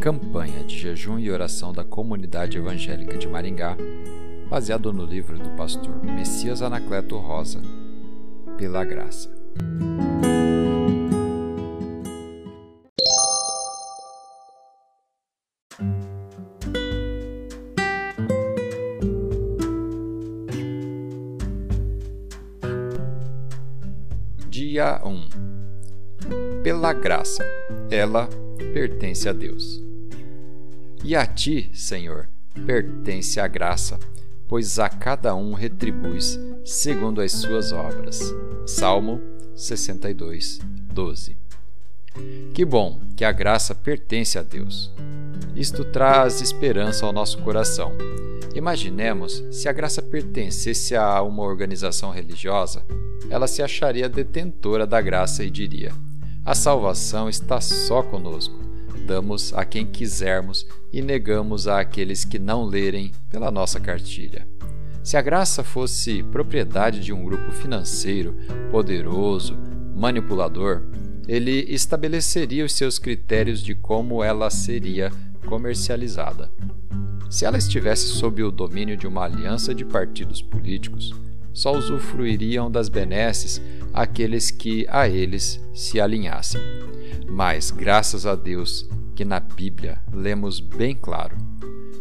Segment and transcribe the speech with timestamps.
[0.00, 3.76] campanha de jejum e oração da comunidade evangélica de Maringá,
[4.48, 7.60] baseado no livro do pastor Messias Anacleto Rosa,
[8.56, 9.28] Pela Graça.
[24.48, 27.44] Dia 1 Pela graça,
[27.90, 28.28] ela
[28.72, 29.87] pertence a Deus.
[31.04, 32.28] E a ti, Senhor,
[32.66, 33.98] pertence a graça,
[34.48, 38.20] pois a cada um retribuis segundo as suas obras.
[38.66, 39.20] Salmo
[39.54, 40.58] 62,
[40.92, 41.36] 12.
[42.52, 44.90] Que bom que a graça pertence a Deus.
[45.54, 47.92] Isto traz esperança ao nosso coração.
[48.54, 52.84] Imaginemos se a graça pertencesse a uma organização religiosa,
[53.30, 55.92] ela se acharia detentora da graça e diria:
[56.44, 58.67] A salvação está só conosco
[59.08, 64.46] damos a quem quisermos e negamos a aqueles que não lerem pela nossa cartilha.
[65.02, 68.36] Se a graça fosse propriedade de um grupo financeiro
[68.70, 69.56] poderoso,
[69.96, 70.82] manipulador,
[71.26, 75.10] ele estabeleceria os seus critérios de como ela seria
[75.46, 76.50] comercializada.
[77.30, 81.14] Se ela estivesse sob o domínio de uma aliança de partidos políticos,
[81.54, 83.60] só usufruiriam das benesses
[83.92, 86.60] aqueles que a eles se alinhassem.
[87.26, 88.88] Mas, graças a Deus,
[89.18, 91.36] que na Bíblia lemos bem claro.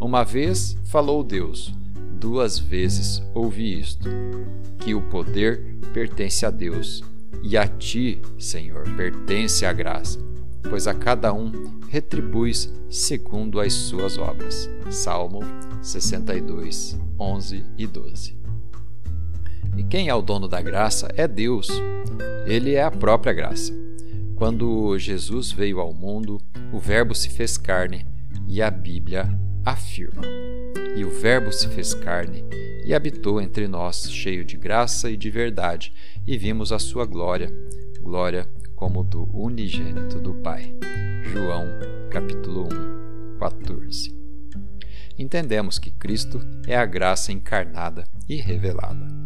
[0.00, 1.74] Uma vez falou Deus,
[2.12, 4.08] duas vezes ouvi isto:
[4.78, 7.02] que o poder pertence a Deus,
[7.42, 10.20] e a ti, Senhor, pertence a graça,
[10.68, 11.50] pois a cada um
[11.88, 14.70] retribuis segundo as suas obras.
[14.88, 15.40] Salmo
[15.82, 18.38] 62, 11 e 12.
[19.76, 21.68] E quem é o dono da graça é Deus.
[22.46, 23.89] Ele é a própria graça.
[24.40, 26.40] Quando Jesus veio ao mundo,
[26.72, 28.06] o Verbo se fez carne,
[28.48, 29.28] e a Bíblia
[29.66, 30.22] afirma.
[30.96, 32.42] E o Verbo se fez carne
[32.82, 35.92] e habitou entre nós, cheio de graça e de verdade,
[36.26, 37.52] e vimos a sua glória,
[38.00, 40.74] glória como do unigênito do Pai.
[41.22, 41.66] João,
[42.10, 42.66] capítulo
[43.36, 44.18] 1, 14.
[45.18, 49.19] Entendemos que Cristo é a graça encarnada e revelada.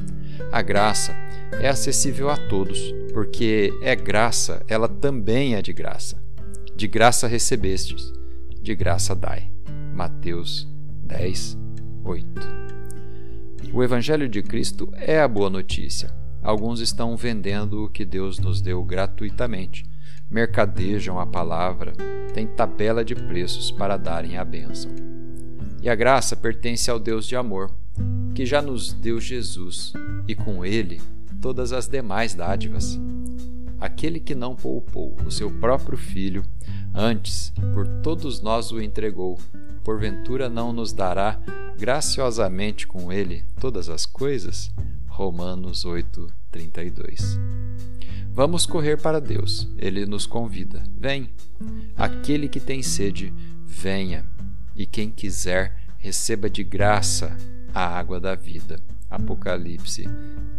[0.50, 1.14] A graça
[1.60, 6.22] é acessível a todos, porque é graça, ela também é de graça.
[6.74, 8.12] De graça recebestes,
[8.60, 9.50] de graça dai.
[9.94, 10.68] Mateus
[11.04, 11.56] 10,
[12.04, 12.64] 8.
[13.72, 16.10] O Evangelho de Cristo é a boa notícia.
[16.42, 19.84] Alguns estão vendendo o que Deus nos deu gratuitamente,
[20.30, 21.92] mercadejam a palavra,
[22.32, 24.90] têm tabela de preços para darem a bênção.
[25.82, 27.70] E a graça pertence ao Deus de amor,
[28.34, 29.92] que já nos deu Jesus
[30.26, 31.00] e com ele
[31.40, 32.98] todas as demais dádivas.
[33.80, 36.44] Aquele que não poupou o seu próprio filho,
[36.92, 39.38] antes por todos nós o entregou,
[39.84, 41.38] porventura não nos dará
[41.78, 44.70] graciosamente com ele todas as coisas?
[45.06, 47.38] Romanos 8:32.
[48.32, 49.68] Vamos correr para Deus.
[49.78, 50.82] Ele nos convida.
[50.98, 51.30] Vem.
[51.96, 53.32] Aquele que tem sede,
[53.64, 54.26] venha.
[54.74, 57.36] E quem quiser, receba de graça
[57.74, 58.78] a água da vida.
[59.10, 60.04] Apocalipse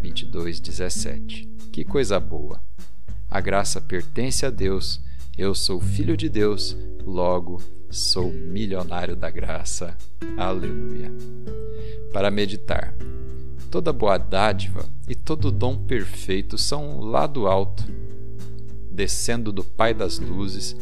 [0.02, 1.48] 22, 17.
[1.72, 2.62] Que coisa boa!
[3.32, 5.02] A graça pertence a Deus,
[5.38, 9.98] eu sou filho de Deus, logo sou milionário da graça.
[10.38, 11.12] Aleluia.
[12.12, 12.94] Para meditar.
[13.72, 17.84] Toda boa dádiva e todo dom perfeito são lá do alto,
[18.92, 20.76] descendo do Pai das luzes,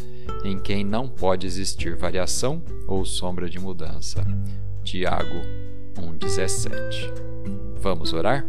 [0.44, 4.24] em quem não pode existir variação ou sombra de mudança.
[4.84, 5.42] Tiago
[5.96, 7.12] 1,17.
[7.82, 8.46] Vamos orar?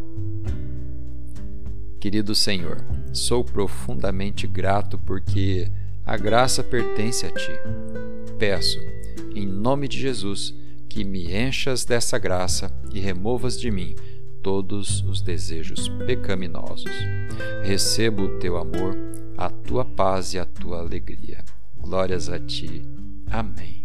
[2.01, 5.71] Querido Senhor, sou profundamente grato porque
[6.05, 7.53] a graça pertence a Ti.
[8.39, 8.79] Peço,
[9.35, 10.55] em nome de Jesus,
[10.89, 13.95] que me enchas dessa graça e removas de mim
[14.43, 16.93] todos os desejos pecaminosos.
[17.63, 18.97] Recebo o Teu amor,
[19.37, 21.43] a Tua paz e a Tua alegria.
[21.79, 22.83] Glórias a Ti.
[23.31, 23.84] Amém.